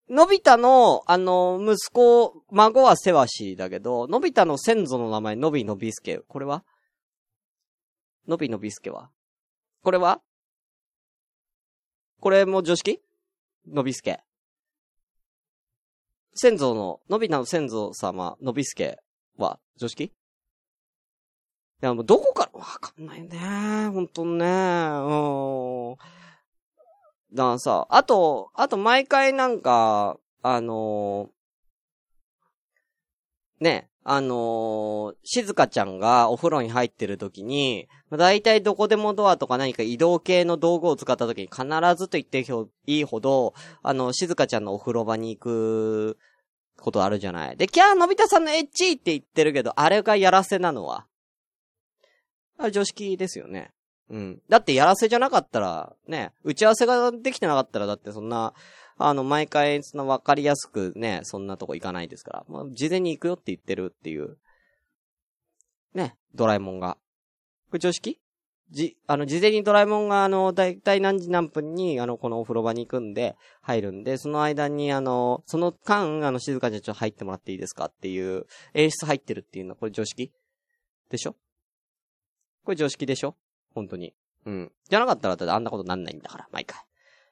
[0.09, 6.19] のび太の、あの、息子、孫はせわしだけど、のび太の先祖の名前、のびのびすけ。
[6.19, 6.63] これは？
[8.27, 9.09] のびのびすけは？
[9.83, 10.21] これは？
[12.19, 13.01] これも常識？
[13.67, 14.21] のびすけ。
[16.35, 18.99] 先祖の、のび太の先祖様、のびすけ
[19.37, 19.59] は？
[19.77, 20.03] 常識？
[20.05, 20.11] い
[21.81, 23.89] や、もうどこから、わかんないね。
[23.89, 24.45] ほんとね。
[24.45, 25.95] うん。
[27.33, 41.65] だからさ、あと、あと毎回なんか、あのーね、あのー静香ちゃんがお風呂に入ってる時に、だいたいどこでもドアとか何か移動系の道具を使った時に必
[41.97, 42.45] ずと言って
[42.85, 46.17] いいほど、あの、静香ちゃんのお風呂場に行く
[46.79, 47.57] ことあるじゃない。
[47.57, 51.07] で、キャー、のび太さんのエッチって言ってるけど、あれがやらせなのは。
[52.57, 53.71] あれ常識ですよね。
[54.09, 54.41] うん。
[54.49, 58.53] だってやらせじゃなかったら、ね、打ち合わせができてなかったら、だってそんな、
[58.97, 62.45] あの、毎回、その分かりやすくね、そんなとこ行かないですから。
[62.47, 64.37] まあ、事前に行くよって言ってるっていう。
[65.93, 66.97] ね、ドラえもんが。
[67.69, 68.19] これ常識？
[68.71, 80.31] じ、あの、事前にドラえもんが、あの、だいたい何時何分に、あの、このお風呂場に行くんで、入るんで、その間に、あの、その間、あの、静かにちょっと入ってもらっていいですかっていう、演出入ってるっていうのは、これ常識？
[81.09, 81.35] でしょ？
[82.63, 83.35] これ常識でしょ？
[83.75, 84.15] 本当に。
[84.47, 84.71] うん。
[84.89, 86.79] じゃなかったら、だってあんなことなんないんだから、毎回。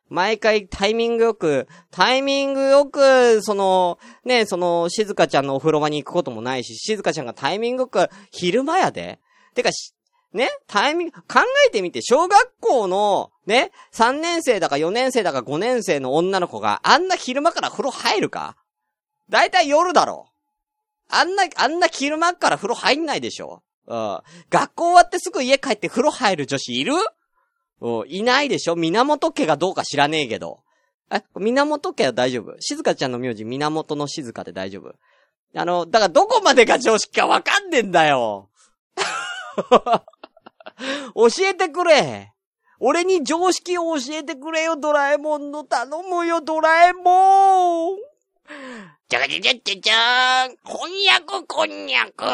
[0.10, 9.20] 毎回タイミングよく、タイミングよく、その、ね、その、静香ちゃんのお風呂場に行くこともないし、静香ちゃんがタイミングよく、昼間やで。
[9.56, 9.96] てかし、
[10.34, 18.58] ね、タイミング、考えてみて、小学校の、ね、3年生だか4年生だか5年生の女の子があんな昼間から風呂入るか？
[19.30, 20.30] だいたい夜だろ。
[21.10, 23.62] あんな、あんな昼間から風呂入んないでしょ。
[23.88, 24.20] うん。
[24.50, 26.94] 学校終わってすぐ家帰って風呂入る女子いる、
[28.08, 28.76] いないでしょ？
[28.76, 30.62] 源家がどうか知らねえけど。
[31.12, 32.56] え、源家は大丈夫？
[32.60, 34.96] 静香ちゃんの名字源の静香で大丈夫？
[35.56, 38.50] あの、だからどこまでが常識かわかんねえんだよ。
[41.14, 42.32] 教えてくれ。
[42.80, 47.98] 俺に常識を教えてくれよ、ドラえもんの頼むよ、ドラえもん。
[49.08, 50.58] じゃがじゃじゃじゃじゃーん。
[50.64, 52.26] こんにゃく、こんにゃく。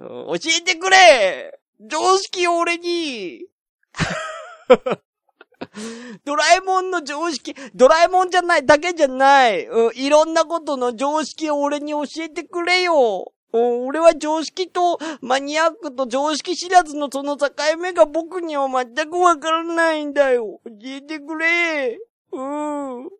[0.00, 3.46] 教えてくれ常識を俺に。
[6.24, 9.66] ドラえもんの常識、ドラえもんじゃない、だけじゃない。
[9.66, 13.30] うん、いろんなことの常識を俺に教えてくれよ。
[13.52, 20.60] うん、俺は常識とマニアックと常識知らずのその境目が僕には全くわからないんだよ。
[20.64, 21.98] 教えてくれ。
[22.32, 23.10] うん。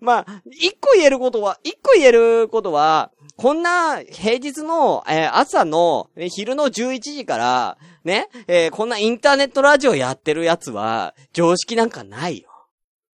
[0.00, 12.48] まあ、一個言えることは、一個言えることは、こんな平日の、えー朝の、えー昼の11時から、ね、えーこんなインターネットラジオやってるやつは、常識なんかないよ。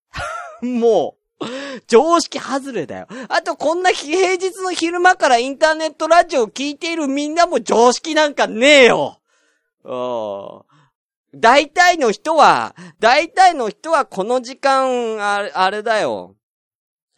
[0.61, 1.45] もう、
[1.87, 3.07] 常識外れだよ。
[3.27, 9.19] あと、こんな平日の昼間からインターネットラジオを聞いているみんなも常識なんかねえよ。
[11.35, 16.35] 大体の人は、大体の人はこの時間、あれ、あれだよ。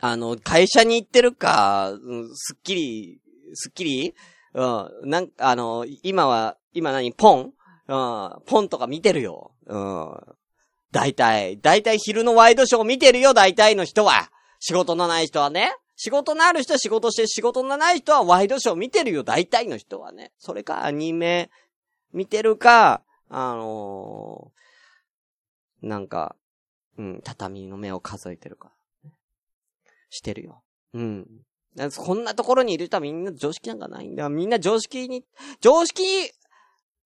[0.08, 3.22] あの、会社に行ってるか、うんすっきり、
[3.54, 4.14] すっきり？
[4.54, 4.64] う
[5.06, 5.10] ん。
[5.10, 7.12] なん、あの、今は、今何？
[7.12, 7.54] ポン？
[7.88, 8.42] うん。
[8.46, 9.52] ポンとか見てるよ。
[9.66, 10.18] うん。
[10.92, 14.30] 大体、大体昼のワイドショー見てるよ、大体の人は。
[14.60, 15.76] 仕事のない人はね。
[15.96, 20.34] 仕事のある人は仕事して、仕事のない人はワイドショー見てるよ、大体の人はね。
[20.38, 21.50] それか、アニメ、
[22.14, 26.36] 見てるか、あのーなんか、
[26.98, 28.72] うん、畳の目を数えてるか。
[30.16, 30.64] してるよ。
[30.94, 31.28] うん。
[31.98, 34.30] こんなところにいる人はみんな常識なんかないんだよ。
[34.30, 35.26] みんな常識に、
[35.60, 36.04] 常識、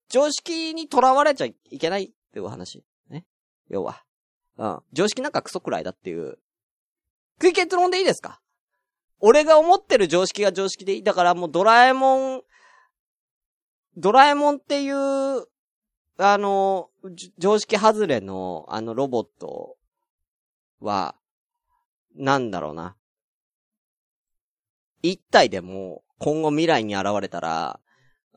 [0.10, 2.84] 常識に囚われちゃいけないっていうお話。
[3.10, 3.26] ね。
[3.68, 4.04] 要は。
[4.58, 4.80] うん。
[4.94, 6.38] 常識なんかクソくらいだっていう。
[7.42, 8.42] 食い結論でいいですか？
[9.20, 11.04] 俺が思ってる常識が常識でいい。
[11.04, 12.42] だからもうドラえもん、
[13.98, 15.46] ドラえもんっていう、
[16.18, 16.90] あの、
[17.38, 19.78] 常識外れの、あのロボット
[20.80, 21.16] は、
[22.16, 22.96] なんだろうな。
[25.02, 27.80] 一体でも、今後未来に現れたら、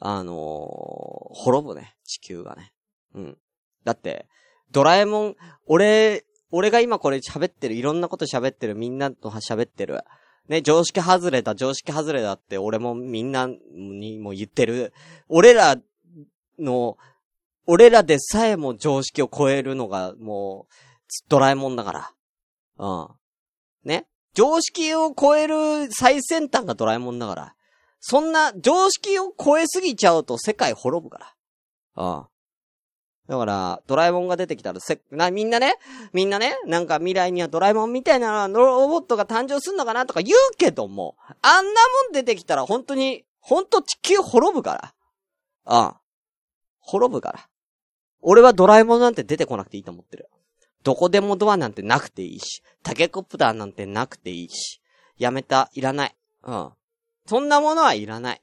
[0.01, 2.73] あのー滅ぶね、地球がね。
[3.15, 3.39] うん。
[3.85, 4.27] だって、
[4.71, 10.03] ドラえもん、俺、俺が今これ喋ってる、いろんなこと喋ってる、みんなと喋ってる。
[10.49, 14.93] ね、常識外れだ、常識外れだって、俺もみんなにも言ってる。
[15.29, 15.77] 俺ら
[16.59, 16.99] の、
[17.67, 20.75] 俺らでさえも常識を超えるのが、もう、
[21.29, 22.13] ドラえもんだから。
[22.79, 23.89] うん。
[23.89, 24.07] ね？
[24.35, 27.55] 常識を超える最先端がドラえもんだから。
[28.01, 31.35] そんな、常識を超えすぎちゃうと世界滅ぶか
[31.97, 32.05] ら。
[32.05, 32.27] うん。
[33.29, 35.77] だから、ドラえもんが出てきたらせ、な、みんなね、
[36.13, 41.71] みんなね、なんか未来にはドラえもんみたいなロボットが誕生すんのかなとか言うけども、あんな
[42.05, 44.95] もん出てきたら本当に、本当地球滅ぶか
[45.67, 45.85] ら。
[45.87, 45.95] うん。
[46.81, 47.49] 滅ぶから。
[48.21, 50.29] 俺はドラえもんなんて出てこなくていいと思ってる。
[50.83, 54.81] どこでもドアなんてなくていいし、タケコプターなんてなくていいし、
[55.19, 56.17] やめた、いらない。
[56.45, 56.71] うん。
[57.27, 58.43] そんなものはいらない。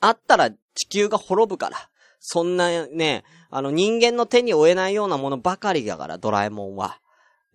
[0.00, 1.90] あったら地球が滅ぶから。
[2.20, 7.00] そんなね、あの人間の手に負えないようなものばかりだから、ドラえもんは。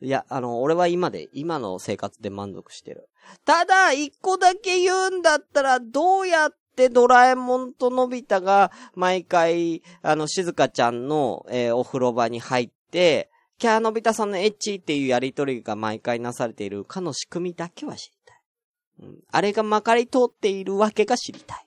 [0.02, 3.08] いや、あの、俺は今で、今の生活で満足してる。
[3.46, 18.38] ただ、一個だけ言うんだったら、どうやってドラえもんとのび太が、毎回、あの、静香ちゃんの、えーお風呂場に入って、キャーのび太さんのエッチっていうやりとりが毎回なされているかの仕組みだけは知りたい。
[19.02, 19.20] うん。
[19.32, 21.66] あれがまかり通っているわけが知りたい。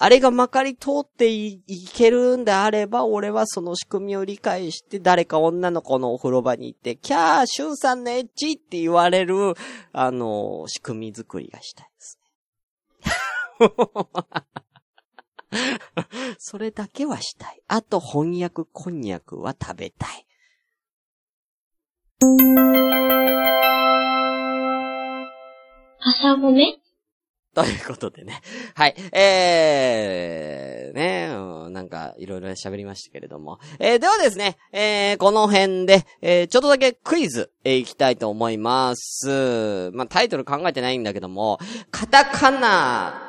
[0.00, 9.54] あれがまかり通っていいけるんであれば、俺はその仕組みを理解して、誰か女の子のお風呂場に行って、キャー、シュンさんのエッチって言われる、
[9.92, 12.20] あの、仕組み作りがしたいです
[13.60, 13.72] ね。
[16.38, 17.60] それだけはしたい。
[17.66, 20.27] あと、翻訳こんにゃくは食べたい。
[26.00, 26.80] 朝ごめ？
[27.54, 28.40] ということでね。
[28.74, 28.96] はい。
[29.12, 31.28] えー、ね、
[31.70, 33.60] なんか、いろいろ喋りましたけれども。
[33.78, 39.92] えー、ではですね、えー、この辺で、えー、ちょっとだけクイズ、えー、いきたいと思います。
[39.92, 41.60] まあ、タイトル考えてないんだけども、
[41.92, 43.22] カタカナ、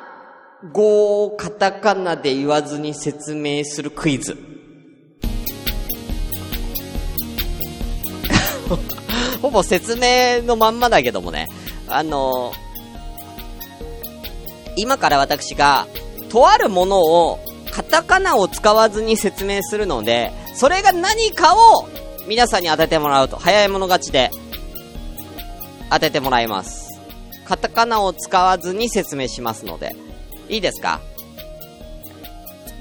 [0.72, 4.59] 語をカタカナで言わずに説明するクイズ。
[9.42, 11.48] ほぼ説明のまんまだけどもね。
[11.88, 12.52] あの
[14.76, 15.86] 今から私が、
[16.30, 21.88] とあるものを、カタカナを使わずに説明するので、それが何かを、
[22.28, 24.30] 皆さんに当ててもらうと、早い者勝ちで、
[25.90, 27.00] 当ててもらいます。
[27.44, 29.96] カタカナを使わずに説明しますので、
[30.48, 31.00] いいですか？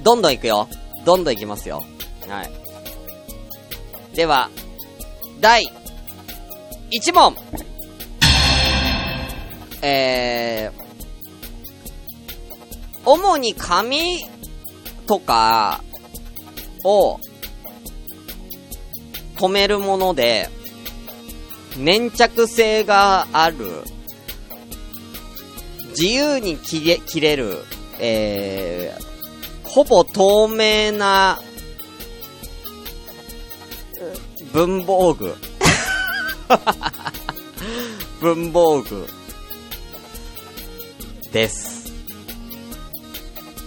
[0.03, 0.67] どんどん行くよ。
[1.05, 1.83] どんどん行きますよ。
[2.27, 2.51] はい。
[4.15, 4.49] では、
[5.39, 5.71] 第
[6.91, 7.35] 1問。
[9.81, 10.81] えー、
[13.05, 14.19] 主に紙
[15.07, 15.81] とか
[16.83, 17.19] を
[19.37, 20.49] 止めるもので、
[21.77, 23.83] 粘着性がある、
[25.91, 27.63] 自由に切れ、切れる、
[27.99, 31.39] えー、ほぼ透明な、
[34.53, 35.35] 文房具。
[38.21, 39.07] 文房具。
[41.31, 41.91] です。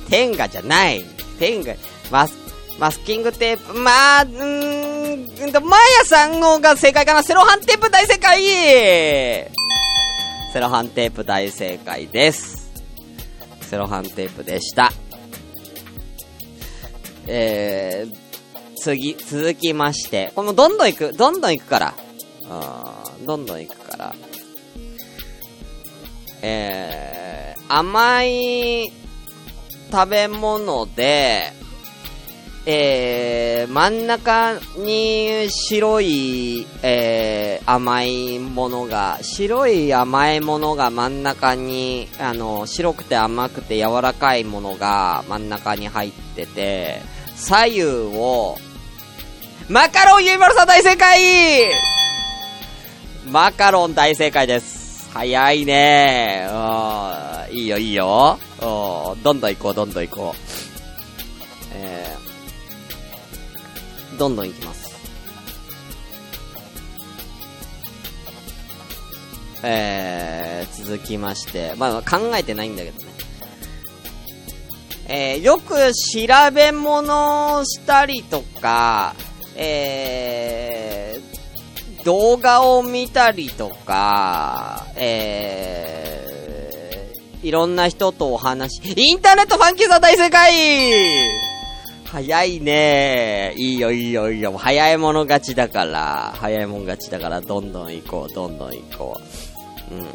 [0.09, 1.05] 天下じゃない。
[1.39, 1.75] 天下、
[2.11, 2.35] マス、
[2.79, 7.23] マスキングテープ、まあ、うーんと、マヤさんのが正解かな。
[7.23, 8.43] セロハンテープ大正解
[10.53, 12.71] セロハンテープ大正解です。
[13.63, 14.93] セロハンテープでした。
[17.27, 18.22] えー、
[18.83, 21.95] 次、続きまして、このどんどん行く、どんどん行くから。
[22.51, 24.15] あーどんどん行くから。
[26.43, 28.93] えー、甘い
[29.93, 31.53] 食べ物で、
[32.67, 47.01] えー、真ん中に白い、えー、甘いものが、白い甘いものが真ん中に、あの、白くて甘くて柔らかいものが真ん中に入ってて、
[47.37, 48.59] 左右を、
[49.69, 51.71] マカロンゆいまるさん大正解
[53.27, 55.09] マカロン大正解です。
[55.13, 56.49] 早いね
[57.51, 58.39] いいよいいよ。
[58.61, 60.39] どんどん行こう、どんどん行こう。
[61.75, 64.93] えー、どんどん行きます。
[69.63, 73.13] えー、続きまして、まあ考えてないんだけどね。
[75.07, 79.15] えー、よく調べ物をしたりとか、
[79.57, 91.53] えー、動画を見たりとか、えー、いろんな人とお話、インターネットファンキーさん大正解
[92.13, 94.55] 早いねいいよいいよいいよ。
[94.59, 99.19] 早い者勝ちだから、早い者勝ちだから、どんどん行こう、どんどん行こ
[99.91, 99.95] う。
[99.95, 100.09] うん。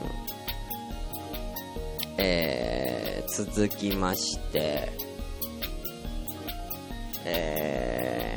[2.19, 4.89] えー、続きまして、
[7.25, 8.36] え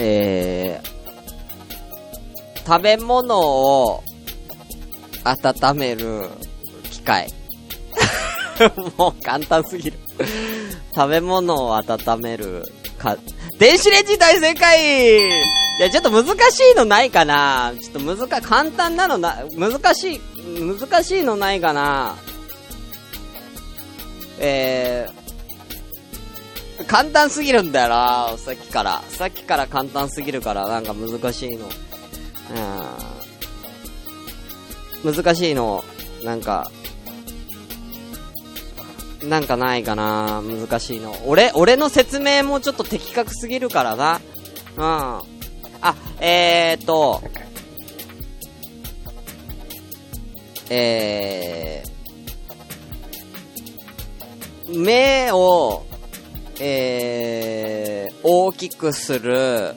[0.00, 4.04] えー、食べ物を
[5.24, 6.28] 温める
[6.90, 7.28] 機械。
[8.96, 9.98] もう簡単すぎる。
[10.94, 12.64] 食べ物を温める
[12.96, 13.16] か、
[13.58, 15.18] 電子レンジ大正解
[15.78, 20.20] いや、ちょっと難しいのないかなちょっと難、簡単なのな、難しい、
[20.60, 22.16] 難しいのないかな
[24.40, 25.17] えー、
[26.88, 29.02] 簡単すぎるんだよなさっきから。
[29.08, 31.68] さっきから簡単すぎるから、なんか難しいの。
[35.04, 35.14] うん。
[35.14, 35.84] 難しいの、
[36.24, 36.70] なんか、
[39.22, 41.14] なんかないかな難しいの。
[41.26, 44.20] 俺、俺の説明もちょっと的確すぎるからな。
[44.76, 44.82] うん。
[45.80, 47.22] あ、えーと、
[50.70, 55.84] えー、目を、
[56.60, 59.74] えー、大きくする、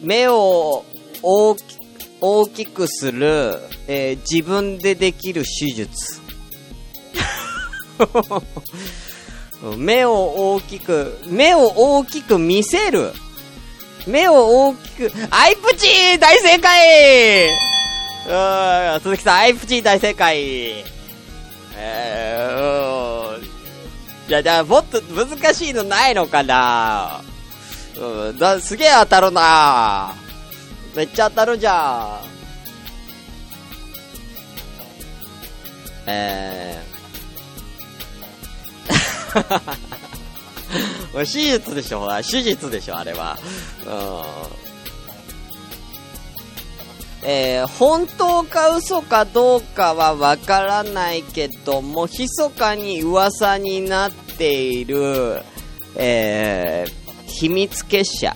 [0.00, 0.84] 目を
[1.22, 1.62] 大き、
[2.20, 6.20] 大きくする、えー自分でできる手術。
[9.76, 13.12] 目を大きく、目を大きく見せる。
[14.06, 17.48] 目を大きく、アイプチー大正解
[18.26, 20.84] うー、鈴木さん、アイプチー大正解
[21.76, 22.61] えー、
[24.32, 27.20] じゃあ、じゃあ、もっと難しいのないのかな
[28.00, 30.14] うん、だ、すげえ当たるな
[30.96, 32.26] めっちゃ当たるじゃん。
[36.06, 41.12] えー。
[41.12, 43.38] 手術でしょ、ほら、手術でしょ、あれは。
[43.84, 44.62] うん。
[47.24, 55.42] えー、本当か嘘かどうかはわからないけども、密かに噂になっている、
[55.96, 58.34] えー、秘密結社。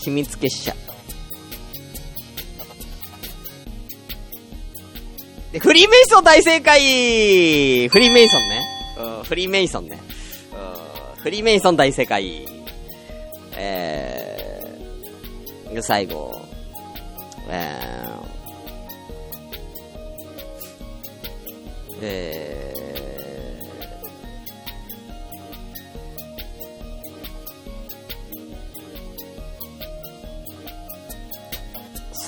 [0.00, 0.74] 秘密結社。
[5.52, 8.62] で、フリーメイソン大正解フリーメイソンね。
[8.98, 9.98] うん、フリーメイソンね。
[11.16, 12.46] うん、フリーメイソン大正解。
[13.56, 16.40] えー、最後。
[17.50, 22.67] えー、え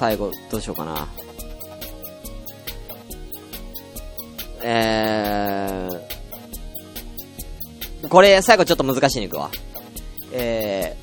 [0.00, 1.06] 最後、どうしようかな。
[4.62, 9.50] えー、これ、最後ちょっと難しいに行くわ。
[10.32, 10.96] え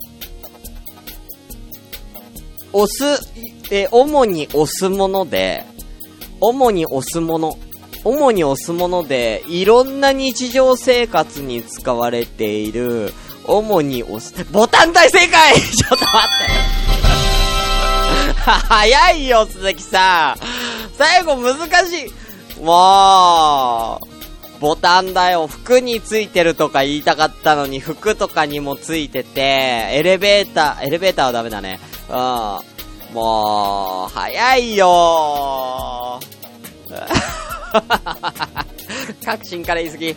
[2.72, 3.30] ー、押す、
[3.72, 5.64] え、主に押すもので、
[6.41, 7.60] 主に押すもの、
[8.04, 13.14] 主に押すもので、いろんな日常生活に使われている、
[13.45, 16.66] 主に押す、ボタン大正解 ちょっと待って
[18.52, 20.39] 早いよ、鈴木さん
[20.98, 25.48] 最後難しいもう、ボタンだよ。
[25.48, 31.80] 服についてるとか言いたかったのに、服とかにもついてて、エレベーター、エレベーターはダメだね。
[32.10, 32.16] うん。
[33.14, 36.20] もう、早いよ
[39.24, 40.16] 確信から言い過ぎ。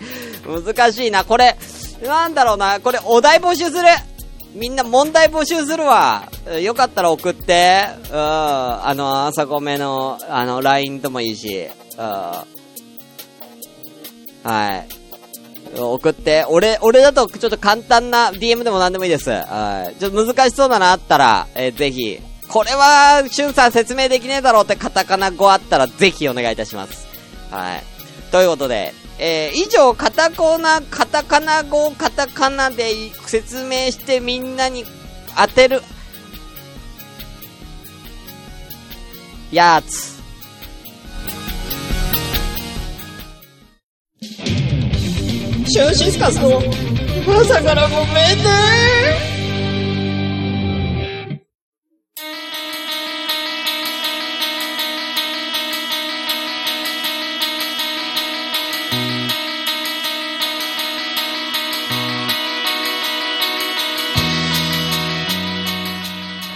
[0.75, 1.25] 難しいな。
[1.25, 1.57] これ、
[2.03, 2.81] なんだろうな。
[2.81, 3.83] これ、お題募集する
[4.55, 6.29] みんな問題募集するわ。
[6.61, 7.85] よかったら送って。
[8.11, 8.17] うん。
[8.17, 11.69] あの、朝ごめの、あの、LINE ともいいし。
[11.99, 12.61] うん
[14.43, 14.89] はい。
[15.79, 16.45] 送って。
[16.49, 19.31] 俺、俺だとちょっと簡単な DM でも何でもいいです。
[19.31, 20.01] はい。
[20.01, 22.19] ちょっと難しそうなのあったら、えー、ぜひ。
[22.49, 27.07] これは、しゅんさん説明できねえだろうってカタカナ語あったらぜひお願いいたします。
[27.51, 27.83] はい。
[28.33, 28.93] ということで、
[29.23, 32.91] えー、以上、カタコナ、カタカナ語、カタカナで
[33.27, 34.87] 説明してみんなに
[35.37, 35.83] 当てる、
[39.53, 40.19] やつ。
[45.67, 46.59] シュンシスカスの
[47.27, 49.30] 朝からごめんね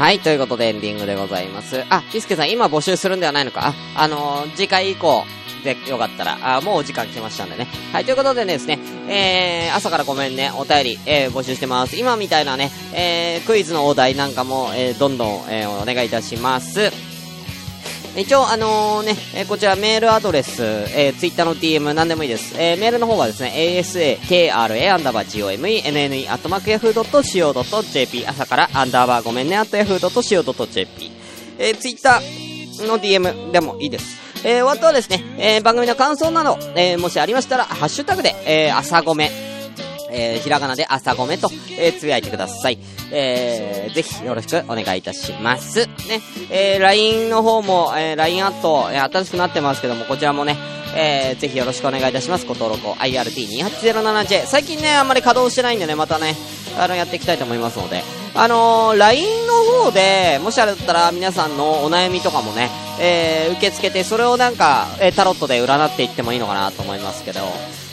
[0.05, 1.83] はい、ということでエンディングでございます。
[1.89, 3.69] あ、キスケさん、今募集するんではないのか？
[3.69, 5.25] あ、あのー、次回以降、
[5.65, 7.67] でよかったら、あ、もうお時間来ましたんでね。
[7.91, 8.79] はい、ということでですね、
[9.09, 11.97] えー、朝からごめんね、お便り、えー、募集してます。
[11.97, 16.93] 今みたいなね、えー、クイズのお題なんかも、えー、どんどん、えー、お願いいたします。
[18.17, 22.55] 一応、あのね、えこちらメールアドレス、えー、ツイッターの DM 何でもいいです。
[22.57, 31.11] えーメールの方はですね、asakra アンダーバー gomenne アットマークヤフー .co.jp 朝からアンダーバーごめんね、アットヤフー .co.jp
[31.59, 34.17] えー、ツイッターの DM でもいいです。
[34.45, 39.31] えー、あとはですね、えー番組の感想など、えーもしありましたら、ハッシュタグで、えー朝ごめん、
[40.15, 42.79] えーひらがなで朝ごめと、えーつぶやいてください。
[43.11, 45.87] えーぜひよろしくお願いいたします。
[46.09, 50.57] ね、えー LINE の方も、えー LINE アット、えー新しくなってますけども、こちらもね、
[50.97, 52.47] えーぜひよろしくお願いいたします。
[52.47, 54.47] ご登録を IRT2807J。
[54.47, 56.35] 最近ね、あんまり稼働してないんでね、またね、
[56.79, 58.03] あの、やっていきたいと思いますので、
[58.35, 59.55] あのー LINE の
[59.85, 67.41] 方で、もしあれだったら皆さんのお悩みとかもね、えー受け付けて、それをなんか、えータロットで占っていってもいいのかなと思いますけど、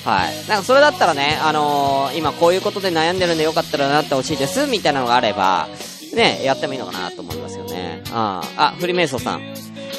[0.06, 0.50] はい。
[0.50, 5.68] なんかそれだったらね、あのー今こういうことで悩んでるんでよかったらなってほしいです、みたいなのがあれば、
[6.14, 8.04] ね、やってもいいのかなと思いますよね。
[8.12, 9.42] ああ、フリメイソさん。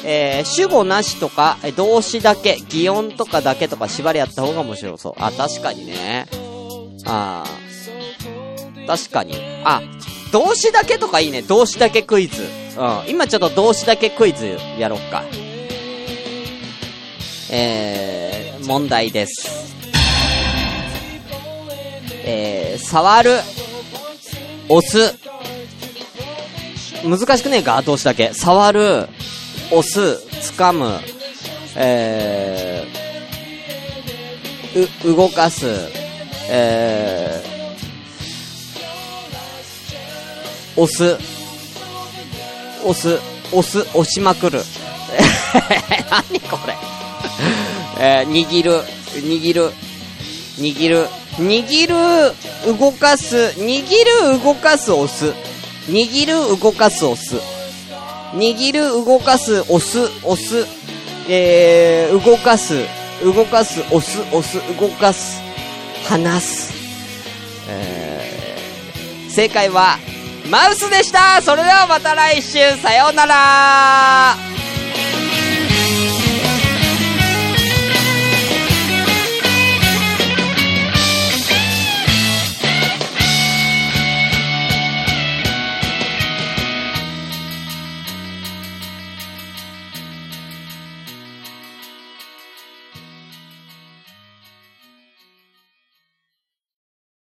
[0.05, 5.13] えー主語なしとか、動詞だけ、擬音とかだけとか縛りやった方が面白そう。
[5.17, 6.27] あ、確かにね。
[7.05, 9.37] あー確かに。
[9.63, 9.81] あ、
[10.33, 11.41] 動詞だけとかいいね。
[11.41, 12.43] 動詞だけクイズ。
[12.77, 13.09] うん。
[13.09, 15.23] 今ちょっと動詞だけクイズやろっか。
[17.49, 19.72] えー、問題です。
[22.25, 23.39] えー、触る。
[24.69, 25.15] 押す。
[27.03, 27.77] 難しくねえか？
[27.77, 28.33] 後押しだけ。
[28.33, 29.09] 触る、
[29.71, 29.99] 押す、
[30.55, 30.99] 掴む、
[31.75, 35.65] えー、う、動かす、
[36.49, 41.17] えー、押す、
[42.85, 43.19] 押す、
[43.53, 44.61] 押す、押しまくる。
[46.09, 46.73] 何これ？
[47.99, 48.81] えー、握る、
[49.15, 49.73] 握る、
[50.59, 51.07] 握る、
[51.37, 53.81] 握る、動かす、握
[54.33, 55.33] る、動かす、押す。
[55.89, 57.35] 握る、動かす、押す。
[58.35, 60.67] 握る、動かす、押す、押す。
[61.27, 62.85] えー、動かす、
[63.23, 65.41] 動かす、押す、押す、動かす、
[66.07, 66.73] 離す。
[67.69, 69.97] えー、正解は、
[70.51, 74.52] マウスでしたそれではまた来週、さようなら